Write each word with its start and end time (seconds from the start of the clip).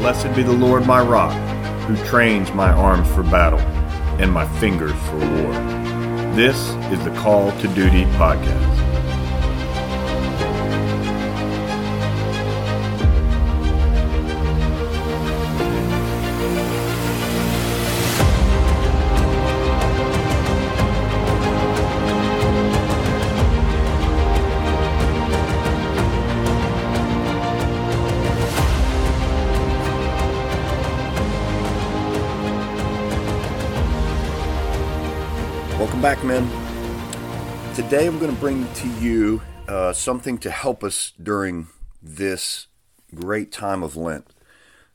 Blessed 0.00 0.34
be 0.34 0.42
the 0.42 0.50
Lord 0.50 0.86
my 0.86 1.02
rock, 1.02 1.34
who 1.82 1.94
trains 2.06 2.50
my 2.52 2.72
arms 2.72 3.06
for 3.12 3.22
battle 3.22 3.58
and 4.18 4.32
my 4.32 4.48
fingers 4.58 4.92
for 4.92 5.18
war. 5.18 5.52
This 6.34 6.56
is 6.90 7.04
the 7.04 7.14
Call 7.18 7.52
to 7.60 7.68
Duty 7.74 8.04
podcast. 8.16 8.79
Men. 36.18 36.44
Today 37.76 38.08
I'm 38.08 38.18
going 38.18 38.34
to 38.34 38.40
bring 38.40 38.66
to 38.74 38.88
you 39.00 39.40
uh, 39.68 39.92
something 39.92 40.38
to 40.38 40.50
help 40.50 40.82
us 40.82 41.12
during 41.22 41.68
this 42.02 42.66
great 43.14 43.52
time 43.52 43.84
of 43.84 43.94
Lent. 43.94 44.26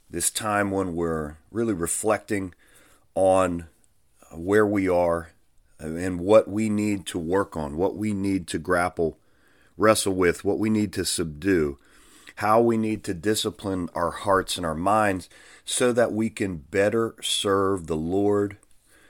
This 0.10 0.30
time 0.30 0.72
when 0.72 0.94
we're 0.94 1.38
really 1.52 1.74
reflecting 1.74 2.54
on 3.16 3.68
where 4.34 4.66
we 4.68 4.90
are 4.90 5.32
and 5.80 6.20
what 6.20 6.50
we 6.50 6.68
need 6.68 7.06
to 7.06 7.18
work 7.18 7.56
on, 7.56 7.78
what 7.78 7.96
we 7.96 8.14
need 8.14 8.46
to 8.48 8.60
grapple, 8.60 9.18
wrestle 9.78 10.16
with, 10.16 10.44
what 10.44 10.60
we 10.60 10.70
need 10.70 10.92
to 10.94 11.06
subdue, 11.06 11.80
how 12.36 12.60
we 12.60 12.76
need 12.76 13.06
to 13.06 13.14
discipline 13.14 13.88
our 13.96 14.12
hearts 14.12 14.58
and 14.58 14.66
our 14.66 14.76
minds 14.76 15.30
so 15.64 15.94
that 15.94 16.12
we 16.12 16.30
can 16.30 16.58
better 16.58 17.16
serve 17.22 17.88
the 17.88 17.96
Lord, 17.96 18.58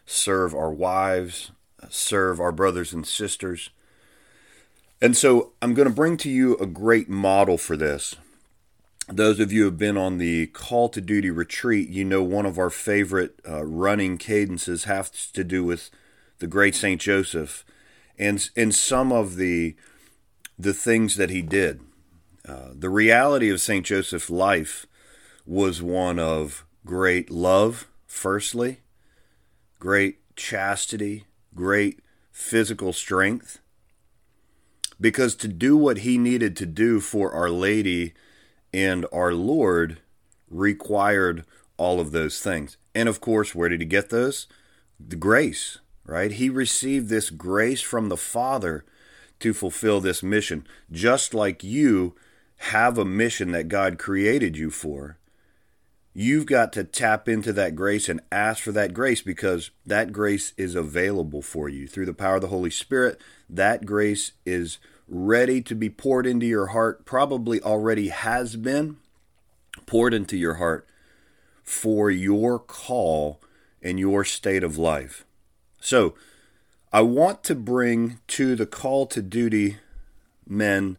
serve 0.05 0.53
our 0.53 0.71
wives, 0.71 1.49
serve 1.89 2.39
our 2.39 2.51
brothers 2.51 2.93
and 2.93 3.05
sisters. 3.05 3.69
And 5.01 5.15
so 5.15 5.51
I'm 5.61 5.73
going 5.73 5.87
to 5.87 5.93
bring 5.93 6.17
to 6.17 6.29
you 6.29 6.55
a 6.57 6.65
great 6.65 7.09
model 7.09 7.57
for 7.57 7.75
this. 7.75 8.15
Those 9.07 9.39
of 9.39 9.51
you 9.51 9.61
who 9.61 9.65
have 9.65 9.77
been 9.77 9.97
on 9.97 10.17
the 10.17 10.47
call 10.47 10.89
to 10.89 11.01
duty 11.01 11.29
retreat, 11.29 11.89
you 11.89 12.03
know 12.03 12.23
one 12.23 12.45
of 12.45 12.57
our 12.57 12.71
favorite 12.71 13.39
uh, 13.47 13.63
running 13.63 14.17
cadences 14.17 14.85
has 14.85 15.09
to 15.09 15.43
do 15.43 15.63
with 15.63 15.91
the 16.39 16.47
great 16.47 16.73
Saint 16.73 17.01
Joseph 17.01 17.63
and 18.17 18.49
and 18.55 18.73
some 18.73 19.11
of 19.11 19.35
the 19.35 19.75
the 20.57 20.73
things 20.73 21.17
that 21.17 21.29
he 21.29 21.41
did. 21.41 21.81
Uh, 22.47 22.69
the 22.73 22.89
reality 22.89 23.49
of 23.49 23.61
Saint 23.61 23.85
Joseph's 23.85 24.29
life 24.29 24.85
was 25.45 25.81
one 25.81 26.19
of 26.19 26.65
great 26.85 27.29
love, 27.29 27.87
firstly, 28.07 28.81
great 29.79 30.19
chastity, 30.35 31.25
great 31.55 31.99
physical 32.31 32.93
strength. 32.93 33.59
Because 34.99 35.35
to 35.35 35.47
do 35.47 35.75
what 35.75 35.99
he 35.99 36.17
needed 36.17 36.55
to 36.57 36.65
do 36.65 36.99
for 36.99 37.31
Our 37.31 37.49
Lady 37.49 38.13
and 38.73 39.05
our 39.11 39.33
Lord 39.33 39.99
required 40.49 41.45
all 41.77 41.99
of 41.99 42.11
those 42.11 42.39
things. 42.41 42.77
And 42.93 43.09
of 43.09 43.19
course, 43.19 43.53
where 43.53 43.69
did 43.69 43.81
he 43.81 43.85
get 43.85 44.09
those? 44.09 44.47
The 44.99 45.15
grace, 45.15 45.79
right? 46.05 46.31
He 46.31 46.49
received 46.49 47.09
this 47.09 47.29
grace 47.29 47.81
from 47.81 48.09
the 48.09 48.17
Father 48.17 48.85
to 49.39 49.53
fulfill 49.53 49.99
this 49.99 50.23
mission, 50.23 50.65
just 50.91 51.33
like 51.33 51.63
you 51.63 52.15
have 52.57 52.97
a 52.97 53.05
mission 53.05 53.51
that 53.51 53.67
God 53.67 53.99
created 53.99 54.57
you 54.57 54.69
for 54.69 55.17
you've 56.17 56.45
got 56.45 56.71
to 56.71 56.83
tap 56.85 57.27
into 57.27 57.51
that 57.51 57.75
grace 57.75 58.07
and 58.07 58.21
ask 58.31 58.63
for 58.63 58.71
that 58.71 58.93
grace 58.93 59.21
because 59.21 59.69
that 59.85 60.13
grace 60.13 60.53
is 60.57 60.73
available 60.73 61.41
for 61.41 61.67
you 61.67 61.85
through 61.85 62.05
the 62.05 62.13
power 62.13 62.35
of 62.35 62.41
the 62.41 62.47
Holy 62.47 62.71
Spirit. 62.71 63.19
That 63.49 63.85
grace 63.85 64.31
is 64.45 64.79
ready 65.09 65.61
to 65.61 65.75
be 65.75 65.89
poured 65.89 66.25
into 66.25 66.45
your 66.45 66.67
heart, 66.67 67.05
probably 67.05 67.61
already 67.61 68.07
has 68.07 68.55
been 68.55 68.95
poured 69.85 70.13
into 70.13 70.37
your 70.37 70.55
heart 70.55 70.87
for 71.63 72.09
your 72.09 72.59
call 72.59 73.41
and 73.81 73.99
your 73.99 74.23
state 74.23 74.63
of 74.63 74.77
life. 74.77 75.25
So, 75.81 76.15
I 76.93 77.01
want 77.01 77.43
to 77.43 77.55
bring 77.55 78.19
to 78.27 78.55
the 78.55 78.65
call 78.65 79.05
to 79.07 79.21
duty 79.21 79.77
men 80.47 80.97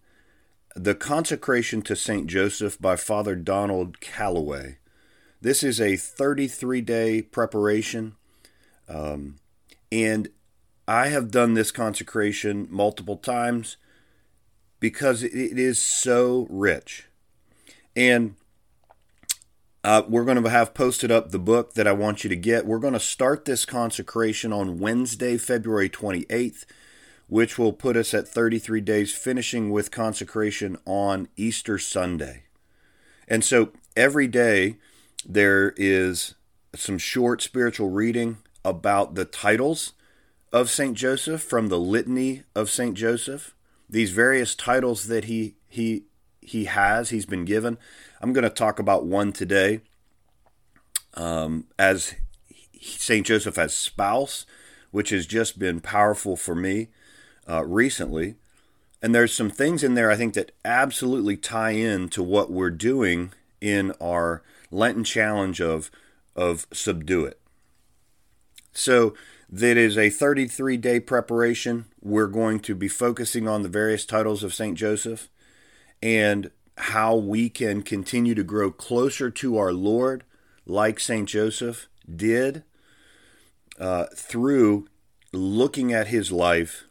the 0.74 0.94
consecration 0.94 1.80
to 1.82 1.96
St. 1.96 2.26
Joseph 2.26 2.78
by 2.78 2.96
Father 2.96 3.34
Donald 3.34 3.98
Calloway. 4.00 4.76
This 5.40 5.62
is 5.62 5.80
a 5.80 5.96
33 5.96 6.80
day 6.80 7.22
preparation. 7.22 8.16
Um, 8.88 9.36
and 9.92 10.28
I 10.88 11.08
have 11.08 11.30
done 11.30 11.54
this 11.54 11.70
consecration 11.70 12.68
multiple 12.70 13.16
times 13.16 13.76
because 14.80 15.22
it 15.22 15.58
is 15.58 15.78
so 15.78 16.46
rich. 16.50 17.06
And 17.94 18.36
uh, 19.82 20.02
we're 20.08 20.24
going 20.24 20.42
to 20.42 20.50
have 20.50 20.74
posted 20.74 21.10
up 21.10 21.30
the 21.30 21.38
book 21.38 21.74
that 21.74 21.86
I 21.86 21.92
want 21.92 22.24
you 22.24 22.30
to 22.30 22.36
get. 22.36 22.66
We're 22.66 22.78
going 22.78 22.92
to 22.92 23.00
start 23.00 23.44
this 23.44 23.64
consecration 23.64 24.52
on 24.52 24.78
Wednesday, 24.78 25.38
February 25.38 25.88
28th, 25.88 26.66
which 27.28 27.58
will 27.58 27.72
put 27.72 27.96
us 27.96 28.12
at 28.12 28.28
33 28.28 28.80
days, 28.80 29.14
finishing 29.14 29.70
with 29.70 29.90
consecration 29.90 30.76
on 30.84 31.28
Easter 31.36 31.78
Sunday. 31.78 32.44
And 33.28 33.44
so 33.44 33.70
every 33.96 34.26
day, 34.26 34.76
there 35.26 35.74
is 35.76 36.34
some 36.74 36.98
short 36.98 37.42
spiritual 37.42 37.90
reading 37.90 38.38
about 38.64 39.14
the 39.14 39.24
titles 39.24 39.92
of 40.52 40.70
St. 40.70 40.96
Joseph 40.96 41.42
from 41.42 41.68
the 41.68 41.78
Litany 41.78 42.44
of 42.54 42.70
St. 42.70 42.94
Joseph. 42.94 43.54
These 43.88 44.10
various 44.12 44.54
titles 44.54 45.08
that 45.08 45.24
he 45.24 45.56
he 45.68 46.04
he 46.40 46.66
has, 46.66 47.10
he's 47.10 47.26
been 47.26 47.44
given. 47.44 47.76
I'm 48.20 48.32
going 48.32 48.44
to 48.44 48.50
talk 48.50 48.78
about 48.78 49.04
one 49.04 49.32
today 49.32 49.80
um, 51.14 51.64
as 51.76 52.14
St. 52.80 53.26
Joseph 53.26 53.58
as 53.58 53.74
spouse, 53.74 54.46
which 54.92 55.10
has 55.10 55.26
just 55.26 55.58
been 55.58 55.80
powerful 55.80 56.36
for 56.36 56.54
me 56.54 56.88
uh, 57.48 57.64
recently. 57.64 58.36
And 59.02 59.14
there's 59.14 59.34
some 59.34 59.50
things 59.50 59.82
in 59.82 59.94
there 59.94 60.10
I 60.10 60.16
think 60.16 60.34
that 60.34 60.52
absolutely 60.64 61.36
tie 61.36 61.72
in 61.72 62.08
to 62.10 62.22
what 62.22 62.50
we're 62.50 62.70
doing 62.70 63.32
in 63.60 63.92
our 64.00 64.42
Lenten 64.70 65.04
challenge 65.04 65.60
of 65.60 65.90
of 66.34 66.66
subdue 66.72 67.24
it. 67.24 67.40
So 68.72 69.14
that 69.48 69.76
is 69.76 69.96
a 69.96 70.10
33 70.10 70.76
day 70.76 71.00
preparation. 71.00 71.86
We're 72.02 72.26
going 72.26 72.60
to 72.60 72.74
be 72.74 72.88
focusing 72.88 73.48
on 73.48 73.62
the 73.62 73.68
various 73.68 74.04
titles 74.04 74.42
of 74.42 74.54
St. 74.54 74.76
Joseph 74.76 75.28
and 76.02 76.50
how 76.76 77.16
we 77.16 77.48
can 77.48 77.82
continue 77.82 78.34
to 78.34 78.44
grow 78.44 78.70
closer 78.70 79.30
to 79.30 79.56
our 79.56 79.72
Lord, 79.72 80.24
like 80.66 81.00
St. 81.00 81.26
Joseph 81.26 81.88
did, 82.14 82.64
uh, 83.80 84.06
through 84.14 84.88
looking 85.32 85.92
at 85.92 86.08
his 86.08 86.30
life 86.30 86.84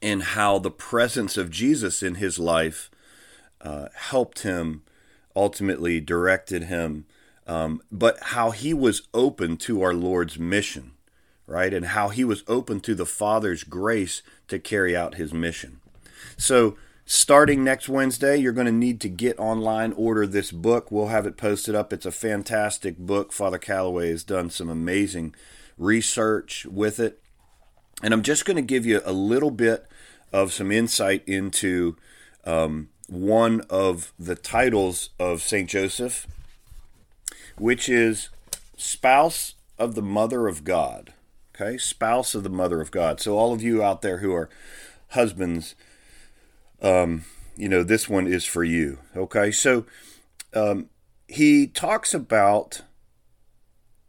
and 0.00 0.22
how 0.22 0.58
the 0.58 0.70
presence 0.70 1.36
of 1.36 1.50
Jesus 1.50 2.02
in 2.02 2.16
his 2.16 2.38
life 2.38 2.90
uh, 3.60 3.88
helped 3.94 4.40
him 4.42 4.82
ultimately 5.38 6.00
directed 6.00 6.64
him, 6.64 7.06
um, 7.46 7.80
but 7.92 8.18
how 8.20 8.50
he 8.50 8.74
was 8.74 9.02
open 9.14 9.56
to 9.56 9.80
our 9.82 9.94
Lord's 9.94 10.36
mission, 10.38 10.92
right? 11.46 11.72
And 11.72 11.86
how 11.86 12.08
he 12.08 12.24
was 12.24 12.42
open 12.48 12.80
to 12.80 12.94
the 12.94 13.06
Father's 13.06 13.62
grace 13.62 14.22
to 14.48 14.58
carry 14.58 14.96
out 14.96 15.14
his 15.14 15.32
mission. 15.32 15.80
So, 16.36 16.76
starting 17.06 17.62
next 17.62 17.88
Wednesday, 17.88 18.36
you're 18.36 18.52
going 18.52 18.66
to 18.66 18.72
need 18.72 19.00
to 19.02 19.08
get 19.08 19.38
online, 19.38 19.92
order 19.92 20.26
this 20.26 20.50
book. 20.50 20.90
We'll 20.90 21.06
have 21.06 21.24
it 21.24 21.36
posted 21.36 21.74
up. 21.74 21.92
It's 21.92 22.04
a 22.04 22.10
fantastic 22.10 22.98
book. 22.98 23.32
Father 23.32 23.58
Calloway 23.58 24.10
has 24.10 24.24
done 24.24 24.50
some 24.50 24.68
amazing 24.68 25.34
research 25.78 26.66
with 26.66 26.98
it. 26.98 27.22
And 28.02 28.12
I'm 28.12 28.22
just 28.22 28.44
going 28.44 28.56
to 28.56 28.62
give 28.62 28.84
you 28.84 29.00
a 29.04 29.12
little 29.12 29.52
bit 29.52 29.86
of 30.32 30.52
some 30.52 30.72
insight 30.72 31.22
into 31.26 31.96
um, 32.44 32.88
one 33.08 33.62
of 33.70 34.12
the 34.18 34.34
titles 34.34 35.10
of 35.18 35.42
St. 35.42 35.68
Joseph, 35.68 36.26
which 37.56 37.88
is 37.88 38.28
spouse 38.76 39.54
of 39.78 39.94
the 39.94 40.02
Mother 40.02 40.46
of 40.46 40.62
God. 40.62 41.12
Okay, 41.54 41.78
spouse 41.78 42.34
of 42.34 42.44
the 42.44 42.50
Mother 42.50 42.80
of 42.80 42.90
God. 42.90 43.20
So, 43.20 43.36
all 43.36 43.52
of 43.52 43.62
you 43.62 43.82
out 43.82 44.02
there 44.02 44.18
who 44.18 44.32
are 44.32 44.48
husbands, 45.08 45.74
um, 46.80 47.24
you 47.56 47.68
know, 47.68 47.82
this 47.82 48.08
one 48.08 48.26
is 48.28 48.44
for 48.44 48.62
you. 48.62 48.98
Okay, 49.16 49.50
so 49.50 49.86
um, 50.54 50.88
he 51.26 51.66
talks 51.66 52.14
about 52.14 52.82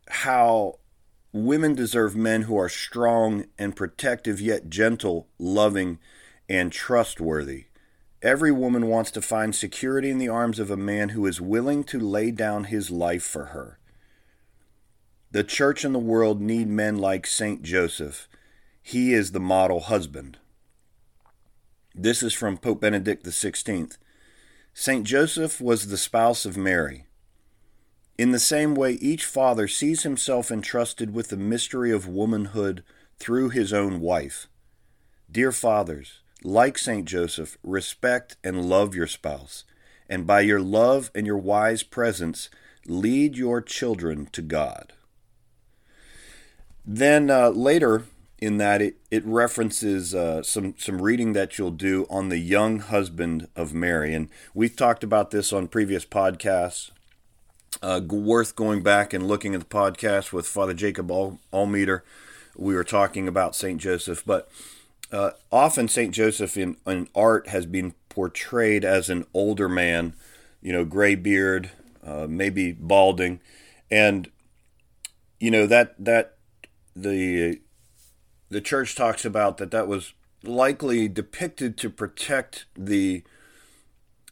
how 0.10 0.78
women 1.32 1.74
deserve 1.74 2.16
men 2.16 2.44
who 2.44 2.58
are 2.58 2.70
strong 2.70 3.46
and 3.58 3.76
protective, 3.76 4.42
yet 4.42 4.70
gentle, 4.70 5.28
loving, 5.40 6.00
and 6.48 6.72
trustworthy 6.72 7.66
Every 8.22 8.52
woman 8.52 8.88
wants 8.88 9.12
to 9.12 9.22
find 9.22 9.56
security 9.56 10.10
in 10.10 10.18
the 10.18 10.28
arms 10.28 10.60
of 10.60 10.70
a 10.70 10.76
man 10.76 11.10
who 11.10 11.26
is 11.26 11.40
willing 11.40 11.86
to 11.86 12.00
lay 12.00 12.32
down 12.32 12.66
his 12.66 12.92
life 12.92 13.24
for 13.24 13.46
her. 13.46 13.80
The 15.32 15.44
church 15.44 15.86
and 15.86 15.96
the 15.96 16.00
world 16.00 16.42
need 16.42 16.68
men 16.68 16.98
like 16.98 17.26
St. 17.26 17.62
Joseph. 17.64 18.28
He 18.82 19.14
is 19.14 19.32
the 19.32 19.40
model 19.40 19.82
husband. 19.82 20.38
This 21.96 22.22
is 22.22 22.34
from 22.34 22.58
Pope 22.58 22.82
Benedict 22.82 23.26
XVI. 23.26 23.98
St. 24.74 25.06
Joseph 25.06 25.62
was 25.62 25.88
the 25.88 25.98
spouse 25.98 26.46
of 26.46 26.58
Mary. 26.58 27.06
In 28.18 28.32
the 28.32 28.40
same 28.40 28.76
way, 28.76 28.94
each 28.94 29.24
father 29.24 29.68
sees 29.68 30.04
himself 30.04 30.52
entrusted 30.52 31.14
with 31.14 31.30
the 31.30 31.38
mystery 31.38 31.92
of 31.92 32.08
womanhood 32.08 32.84
through 33.18 33.50
his 33.50 33.72
own 33.72 34.02
wife. 34.02 34.48
Dear 35.32 35.54
fathers, 35.54 36.20
like 36.44 36.78
St. 36.78 37.06
Joseph, 37.06 37.58
respect 37.64 38.38
and 38.44 38.66
love 38.66 38.96
your 38.96 39.08
spouse, 39.08 39.64
and 40.10 40.26
by 40.26 40.42
your 40.42 40.62
love 40.62 41.12
and 41.14 41.28
your 41.28 41.38
wise 41.38 41.84
presence, 41.84 42.50
lead 42.86 43.38
your 43.38 43.62
children 43.62 44.28
to 44.32 44.42
God. 44.42 44.94
Then 46.86 47.30
uh, 47.30 47.50
later 47.50 48.06
in 48.40 48.58
that, 48.58 48.82
it, 48.82 48.96
it 49.12 49.26
references 49.26 50.16
uh, 50.16 50.42
some, 50.44 50.74
some 50.78 51.02
reading 51.02 51.34
that 51.34 51.58
you'll 51.58 51.72
do 51.72 52.08
on 52.10 52.30
the 52.30 52.38
young 52.38 52.80
husband 52.80 53.48
of 53.56 53.74
Mary. 53.74 54.14
And 54.14 54.30
we've 54.54 54.76
talked 54.76 55.04
about 55.04 55.32
this 55.32 55.52
on 55.52 55.68
previous 55.68 56.06
podcasts. 56.06 56.92
Uh, 57.84 58.02
worth 58.10 58.56
going 58.56 58.82
back 58.82 59.14
and 59.14 59.28
looking 59.28 59.54
at 59.54 59.60
the 59.60 59.66
podcast 59.66 60.34
with 60.34 60.48
Father 60.48 60.74
Jacob 60.74 61.12
Al- 61.12 61.40
Almeter. 61.54 62.02
We 62.58 62.74
were 62.74 62.84
talking 62.84 63.28
about 63.28 63.56
St. 63.56 63.80
Joseph, 63.80 64.24
but 64.26 64.50
uh, 65.12 65.32
often 65.52 65.88
Saint 65.88 66.14
Joseph 66.14 66.56
in, 66.58 66.78
in 66.86 67.08
art 67.16 67.48
has 67.50 67.66
been 67.66 67.94
portrayed 68.10 68.86
as 68.86 69.10
an 69.10 69.26
older 69.34 69.68
man, 69.68 70.14
you 70.62 70.72
know, 70.72 70.86
gray 70.86 71.16
beard, 71.16 71.72
uh, 72.04 72.28
maybe 72.30 72.72
balding, 72.72 73.40
and 73.90 74.30
you 75.40 75.50
know 75.50 75.66
that 75.66 75.96
that 76.04 76.36
the 76.96 77.60
the 78.50 78.62
church 78.62 78.96
talks 78.96 79.26
about 79.26 79.58
that 79.58 79.72
that 79.72 79.88
was 79.88 80.14
likely 80.44 81.08
depicted 81.08 81.78
to 81.78 81.90
protect 81.90 82.66
the 82.76 83.24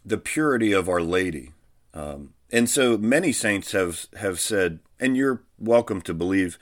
the 0.05 0.17
purity 0.17 0.71
of 0.73 0.87
Our 0.87 1.01
Lady, 1.01 1.53
um, 1.93 2.33
and 2.51 2.69
so 2.69 2.97
many 2.97 3.31
saints 3.31 3.71
have 3.71 4.05
have 4.17 4.39
said, 4.39 4.79
and 4.99 5.17
you're 5.17 5.41
welcome 5.57 6.01
to 6.01 6.13
believe 6.13 6.59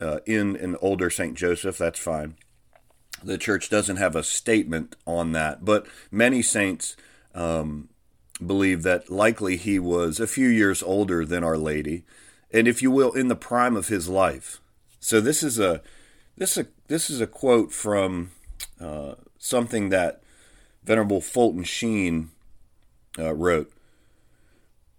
uh, 0.00 0.20
in 0.24 0.56
an 0.56 0.76
older 0.80 1.10
Saint 1.10 1.36
Joseph. 1.36 1.76
That's 1.76 1.98
fine 1.98 2.36
the 3.22 3.38
church 3.38 3.68
doesn't 3.68 3.96
have 3.96 4.16
a 4.16 4.22
statement 4.22 4.96
on 5.06 5.32
that, 5.32 5.64
but 5.64 5.86
many 6.10 6.42
saints 6.42 6.96
um, 7.34 7.88
believe 8.44 8.82
that 8.82 9.10
likely 9.10 9.56
he 9.56 9.78
was 9.78 10.18
a 10.18 10.26
few 10.26 10.48
years 10.48 10.82
older 10.82 11.24
than 11.24 11.44
Our 11.44 11.58
Lady, 11.58 12.04
and 12.52 12.66
if 12.66 12.82
you 12.82 12.90
will, 12.90 13.12
in 13.12 13.28
the 13.28 13.36
prime 13.36 13.76
of 13.76 13.88
his 13.88 14.08
life. 14.08 14.60
So 14.98 15.20
this 15.20 15.42
is 15.42 15.58
a 15.58 15.82
this 16.36 16.56
is 16.56 16.64
a 16.64 16.68
this 16.88 17.10
is 17.10 17.20
a 17.20 17.26
quote 17.26 17.72
from 17.72 18.30
uh, 18.80 19.14
something 19.38 19.90
that 19.90 20.22
Venerable 20.84 21.20
Fulton 21.20 21.64
Sheen 21.64 22.30
uh, 23.18 23.34
wrote. 23.34 23.72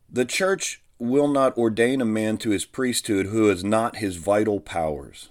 The 0.10 0.26
church 0.26 0.82
will 1.00 1.28
not 1.28 1.58
ordain 1.58 2.02
a 2.02 2.06
man 2.06 2.38
to 2.38 2.52
his 2.52 2.66
priesthood 2.66 3.28
who 3.28 3.48
has 3.48 3.64
not 3.64 3.98
his 3.98 4.18
vital 4.18 4.60
powers. 4.60 5.30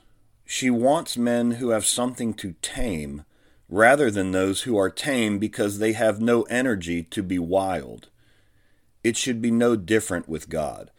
She 0.53 0.69
wants 0.69 1.17
men 1.17 1.53
who 1.53 1.69
have 1.69 1.87
something 1.87 2.35
to 2.35 2.57
tame 2.61 3.23
rather 3.69 4.11
than 4.11 4.33
those 4.33 4.63
who 4.63 4.77
are 4.77 4.91
tame 4.91 5.39
because 5.39 5.79
they 5.79 5.93
have 5.93 6.21
no 6.21 6.43
energy 6.43 7.05
to 7.05 7.23
be 7.23 7.39
wild. 7.39 8.09
It 9.05 9.17
should 9.17 9.41
be 9.41 9.53
no 9.53 9.77
different 9.77 10.29
with 10.29 10.49
God. 10.49 10.91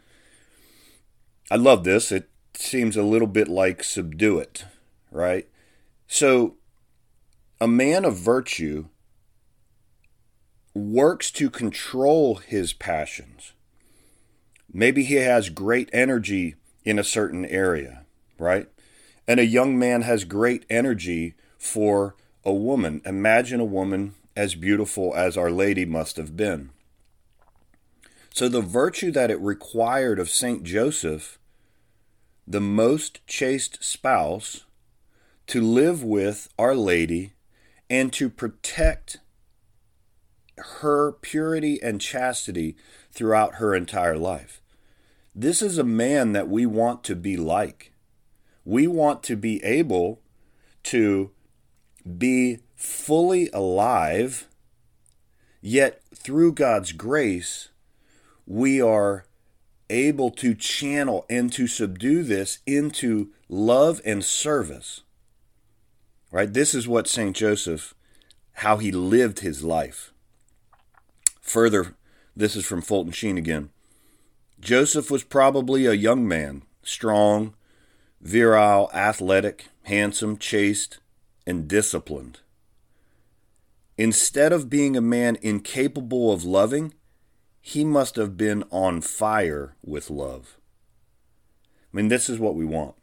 I 1.52 1.58
love 1.58 1.84
this. 1.84 2.14
It 2.14 2.30
seems 2.54 2.96
a 2.96 3.04
little 3.04 3.28
bit 3.28 3.50
like 3.50 3.84
subdue 3.84 4.40
it, 4.40 4.64
right? 5.12 5.50
So, 6.08 6.56
a 7.60 7.68
man 7.68 8.06
of 8.06 8.16
virtue 8.16 8.86
works 10.74 11.30
to 11.32 11.50
control 11.50 12.36
his 12.36 12.72
passions. 12.72 13.52
Maybe 14.72 15.04
he 15.04 15.16
has 15.16 15.50
great 15.50 15.90
energy 15.92 16.56
in 16.86 16.98
a 16.98 17.04
certain 17.04 17.44
area, 17.44 18.06
right? 18.40 18.70
And 19.28 19.40
a 19.40 19.46
young 19.46 19.78
man 19.78 20.02
has 20.02 20.24
great 20.24 20.66
energy 20.70 21.36
for 21.58 22.16
a 22.44 22.54
woman. 22.54 23.02
Imagine 23.06 23.60
a 23.60 23.66
woman 23.66 24.16
as 24.36 24.56
beautiful 24.56 25.14
as 25.16 25.38
Our 25.38 25.52
Lady 25.52 25.86
must 25.86 26.18
have 26.18 26.36
been. 26.36 26.72
So, 28.34 28.48
the 28.48 28.62
virtue 28.62 29.12
that 29.12 29.30
it 29.30 29.40
required 29.40 30.18
of 30.18 30.30
St. 30.30 30.64
Joseph, 30.64 31.38
the 32.48 32.62
most 32.62 33.26
chaste 33.28 33.84
spouse, 33.84 34.66
to 35.48 35.62
live 35.62 36.02
with 36.04 36.48
Our 36.58 36.76
Lady 36.76 37.34
and 37.90 38.14
to 38.14 38.30
protect 38.30 39.20
her 40.58 41.12
purity 41.12 41.82
and 41.82 42.00
chastity 42.00 42.78
throughout 43.12 43.56
her 43.56 43.76
entire 43.76 44.18
life. 44.18 44.62
This 45.36 45.62
is 45.62 45.78
a 45.78 45.84
man 45.84 46.32
that 46.34 46.48
we 46.48 46.66
want 46.66 47.04
to 47.06 47.16
be 47.16 47.36
like. 47.36 47.91
We 48.64 48.88
want 48.88 49.24
to 49.24 49.36
be 49.36 49.64
able 49.64 50.22
to 50.84 51.32
be 52.18 52.60
fully 52.76 53.50
alive, 53.54 54.48
yet 55.62 56.02
through 56.16 56.54
God's 56.54 56.92
grace, 56.92 57.70
we 58.46 58.82
are 58.82 59.26
able 59.90 60.32
to 60.32 60.56
channel 60.56 61.26
and 61.30 61.52
to 61.54 61.68
subdue 61.68 62.24
this 62.24 62.60
into 62.66 63.32
love 63.50 64.02
and 64.06 64.24
service. 64.24 65.02
Right? 66.32 66.52
This 66.52 66.74
is 66.74 66.88
what 66.88 67.08
St. 67.08 67.36
Joseph, 67.36 67.94
how 68.54 68.78
he 68.78 68.92
lived 68.92 69.40
his 69.40 69.64
life. 69.64 70.14
Further, 71.42 71.96
this 72.36 72.56
is 72.56 72.66
from 72.66 72.82
Fulton 72.82 73.12
Sheen 73.12 73.38
again. 73.38 73.70
Joseph 74.60 75.12
was 75.12 75.24
probably 75.24 75.86
a 75.86 75.94
young 75.94 76.28
man, 76.28 76.62
strong, 76.84 77.56
virile, 78.22 78.90
athletic, 78.94 79.68
handsome, 79.84 80.38
chaste, 80.38 81.00
and 81.46 81.68
disciplined. 81.68 82.40
Instead 83.98 84.54
of 84.54 84.70
being 84.70 84.96
a 84.96 85.02
man 85.02 85.38
incapable 85.42 86.32
of 86.32 86.44
loving, 86.44 86.94
he 87.62 87.84
must 87.84 88.16
have 88.16 88.38
been 88.38 88.64
on 88.72 89.02
fire 89.02 89.76
with 89.84 90.10
love. 90.10 90.58
I 91.94 91.98
mean, 91.98 92.08
this 92.08 92.30
is 92.30 92.40
what 92.40 92.56
we 92.56 92.66
want. 92.66 92.96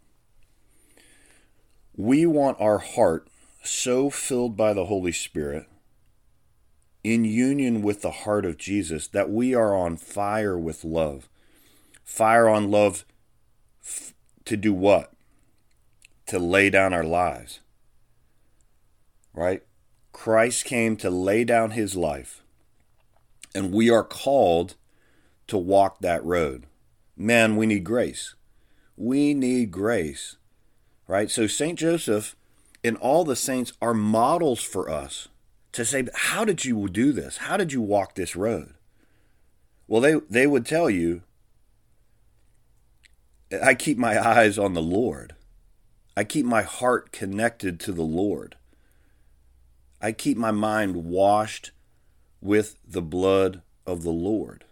We 1.96 2.26
want 2.26 2.60
our 2.60 2.78
heart 2.78 3.28
so 3.62 4.08
filled 4.08 4.56
by 4.56 4.72
the 4.72 4.86
Holy 4.86 5.12
Spirit, 5.12 5.66
in 7.04 7.24
union 7.24 7.82
with 7.82 8.02
the 8.02 8.10
heart 8.10 8.44
of 8.44 8.56
Jesus, 8.56 9.06
that 9.08 9.30
we 9.30 9.54
are 9.54 9.74
on 9.74 9.96
fire 9.96 10.58
with 10.58 10.84
love. 10.84 11.28
Fire 12.04 12.48
on 12.48 12.70
love 12.70 13.04
to 14.48 14.56
do 14.56 14.72
what? 14.72 15.12
To 16.26 16.38
lay 16.38 16.70
down 16.70 16.92
our 16.92 17.04
lives. 17.04 17.60
Right? 19.34 19.62
Christ 20.12 20.64
came 20.64 20.96
to 20.96 21.10
lay 21.10 21.44
down 21.44 21.72
his 21.72 21.94
life. 21.94 22.42
And 23.54 23.72
we 23.72 23.90
are 23.90 24.04
called 24.04 24.74
to 25.46 25.56
walk 25.56 26.00
that 26.00 26.24
road. 26.24 26.66
Man, 27.16 27.56
we 27.56 27.66
need 27.66 27.84
grace. 27.84 28.34
We 28.96 29.34
need 29.34 29.70
grace. 29.70 30.36
Right? 31.06 31.30
So 31.30 31.46
St. 31.46 31.78
Joseph 31.78 32.34
and 32.82 32.96
all 32.96 33.24
the 33.24 33.36
saints 33.36 33.72
are 33.82 33.94
models 33.94 34.62
for 34.62 34.90
us 34.90 35.28
to 35.72 35.84
say, 35.84 36.06
how 36.14 36.44
did 36.44 36.64
you 36.64 36.88
do 36.88 37.12
this? 37.12 37.38
How 37.38 37.56
did 37.56 37.72
you 37.72 37.82
walk 37.82 38.14
this 38.14 38.34
road? 38.34 38.74
Well, 39.86 40.00
they, 40.00 40.14
they 40.30 40.46
would 40.46 40.64
tell 40.64 40.88
you 40.88 41.22
I 43.50 43.74
keep 43.74 43.98
my 43.98 44.18
eyes 44.18 44.58
on 44.58 44.74
the 44.74 44.82
Lord. 44.82 45.34
I 46.16 46.24
keep 46.24 46.44
my 46.44 46.62
heart 46.62 47.12
connected 47.12 47.80
to 47.80 47.92
the 47.92 48.02
Lord. 48.02 48.56
I 50.00 50.12
keep 50.12 50.36
my 50.36 50.50
mind 50.50 51.04
washed 51.04 51.70
with 52.40 52.76
the 52.86 53.02
blood 53.02 53.62
of 53.86 54.02
the 54.02 54.10
Lord. 54.10 54.64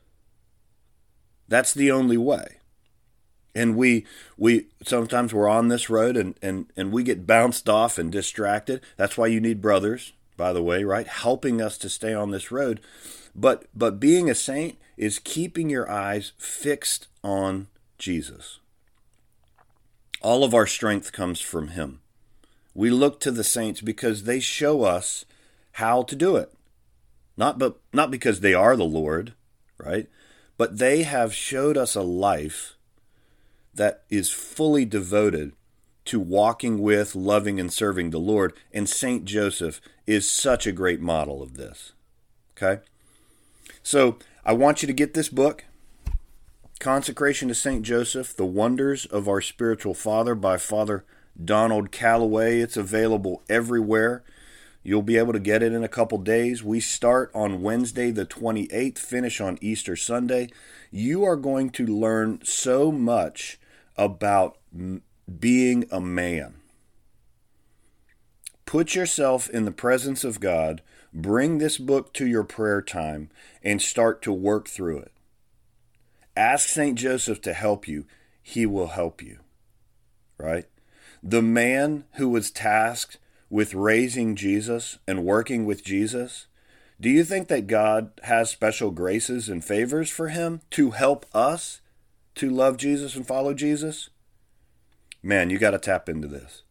That's 1.49 1.73
the 1.73 1.91
only 1.91 2.17
way. 2.17 2.59
And 3.55 3.77
we 3.77 4.05
we 4.37 4.67
sometimes 4.85 5.33
we're 5.33 5.49
on 5.49 5.69
this 5.69 5.89
road 5.89 6.17
and, 6.17 6.37
and, 6.43 6.67
and 6.77 6.93
we 6.93 7.03
get 7.03 7.27
bounced 7.27 7.69
off 7.69 7.99
and 7.99 8.13
distracted. 8.13 8.83
That's 8.97 9.17
why 9.17 9.29
you 9.29 9.41
need 9.41 9.63
brothers, 9.63 10.13
by 10.37 10.53
the 10.53 10.63
way, 10.63 10.85
right? 10.85 11.07
Helping 11.07 11.63
us 11.63 11.79
to 11.79 11.89
stay 11.89 12.13
on 12.13 12.31
this 12.31 12.51
road. 12.51 12.81
But 13.35 13.65
but 13.75 13.99
being 13.99 14.29
a 14.29 14.35
saint 14.35 14.77
is 14.97 15.19
keeping 15.19 15.71
your 15.71 15.91
eyes 15.91 16.33
fixed 16.39 17.09
on 17.25 17.69
Jesus. 17.99 18.59
All 20.21 20.45
of 20.45 20.55
our 20.55 20.67
strength 20.67 21.13
comes 21.13 21.41
from 21.41 21.69
Him. 21.69 22.01
We 22.75 22.91
look 22.91 23.21
to 23.21 23.31
the 23.31 23.45
saints 23.45 23.81
because 23.81 24.25
they 24.25 24.41
show 24.41 24.83
us 24.83 25.25
how 25.73 26.03
to 26.03 26.17
do 26.17 26.37
it. 26.37 26.53
Not 27.37 27.59
but 27.59 27.79
not 27.93 28.11
because 28.11 28.41
they 28.41 28.55
are 28.55 28.77
the 28.77 28.85
Lord, 28.85 29.35
right? 29.79 30.09
But 30.57 30.79
they 30.79 31.03
have 31.03 31.35
showed 31.35 31.77
us 31.77 31.95
a 31.95 32.03
life 32.03 32.77
that 33.75 34.05
is 34.09 34.31
fully 34.31 34.85
devoted 34.87 35.53
to 36.07 36.19
walking 36.19 36.81
with, 36.81 37.15
loving, 37.15 37.61
and 37.61 37.73
serving 37.73 38.11
the 38.11 38.19
Lord. 38.19 38.55
And 38.73 38.89
St. 38.89 39.25
Joseph 39.25 39.81
is 40.07 40.31
such 40.31 40.67
a 40.67 40.73
great 40.73 41.01
model 41.01 41.43
of 41.43 41.57
this. 41.57 41.93
Okay? 42.57 42.83
So 43.83 44.19
I 44.45 44.55
want 44.55 44.83
you 44.83 44.87
to 44.87 44.93
get 44.93 45.15
this 45.15 45.29
book, 45.29 45.65
Consecration 46.79 47.49
to 47.49 47.55
St. 47.55 47.83
Joseph 47.83 48.37
The 48.37 48.45
Wonders 48.45 49.07
of 49.07 49.29
Our 49.29 49.41
Spiritual 49.41 49.95
Father 49.95 50.35
by 50.35 50.59
Father 50.59 51.05
Donald 51.43 51.91
Calloway. 51.91 52.61
It's 52.61 52.77
available 52.77 53.43
everywhere. 53.49 54.23
You'll 54.83 55.03
be 55.03 55.17
able 55.17 55.33
to 55.33 55.41
get 55.41 55.63
it 55.63 55.73
in 55.73 55.83
a 55.83 55.89
couple 55.89 56.19
days. 56.19 56.63
We 56.63 56.81
start 56.81 57.31
on 57.35 57.63
Wednesday, 57.63 58.11
the 58.11 58.27
28th, 58.27 58.99
finish 58.99 59.41
on 59.41 59.59
Easter 59.63 59.97
Sunday. 59.97 60.51
You 60.91 61.25
are 61.25 61.37
going 61.37 61.71
to 61.71 61.87
learn 61.87 62.41
so 62.45 62.93
much 62.93 63.59
about 63.97 64.59
being 65.41 65.87
a 65.91 66.01
man. 66.01 66.57
Put 68.67 68.95
yourself 68.95 69.49
in 69.49 69.65
the 69.65 69.73
presence 69.73 70.25
of 70.25 70.41
God, 70.41 70.83
bring 71.13 71.57
this 71.57 71.79
book 71.79 72.13
to 72.15 72.27
your 72.27 72.45
prayer 72.45 72.83
time, 72.83 73.31
and 73.63 73.81
start 73.81 74.21
to 74.23 74.33
work 74.33 74.69
through 74.69 74.99
it. 74.99 75.13
Ask 76.37 76.69
St. 76.69 76.99
Joseph 76.99 77.41
to 77.43 77.53
help 77.53 77.89
you, 77.89 78.07
he 78.43 78.67
will 78.67 78.89
help 78.89 79.23
you. 79.23 79.39
Right? 80.39 80.67
The 81.23 81.43
man 81.43 82.05
who 82.15 82.29
was 82.29 82.51
tasked 82.51 83.19
with 83.49 83.75
raising 83.75 84.37
Jesus 84.37 84.99
and 85.09 85.25
working 85.25 85.65
with 85.65 85.83
Jesus, 85.83 86.47
do 87.01 87.09
you 87.09 87.25
think 87.25 87.49
that 87.49 87.67
God 87.67 88.11
has 88.25 88.51
special 88.51 88.91
graces 88.91 89.49
and 89.49 89.65
favors 89.65 90.11
for 90.11 90.29
him 90.29 90.61
to 90.71 90.91
help 90.93 91.27
us 91.35 91.81
to 92.37 92.51
love 92.51 92.77
Jesus 92.77 93.17
and 93.17 93.27
follow 93.27 93.55
Jesus? 93.55 94.11
Man, 95.23 95.51
you 95.51 95.59
got 95.59 95.73
to 95.73 95.79
tap 95.79 96.09
into 96.09 96.29
this. 96.29 96.63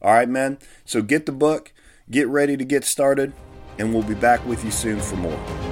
All 0.00 0.12
right, 0.12 0.28
man. 0.28 0.58
So 0.84 1.02
get 1.02 1.26
the 1.26 1.32
book, 1.32 1.72
get 2.10 2.28
ready 2.28 2.56
to 2.56 2.64
get 2.64 2.84
started, 2.84 3.32
and 3.78 3.92
we'll 3.92 4.02
be 4.02 4.14
back 4.14 4.44
with 4.46 4.64
you 4.64 4.70
soon 4.70 5.00
for 5.00 5.16
more. 5.16 5.67